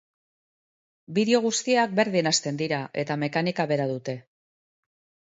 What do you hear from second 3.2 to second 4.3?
mekanika bera dute.